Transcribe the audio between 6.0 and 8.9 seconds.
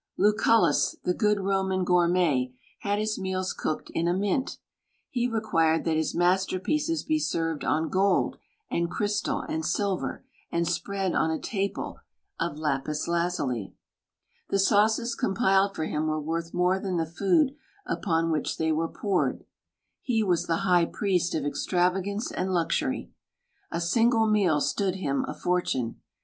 masterpieces be served 6n gold and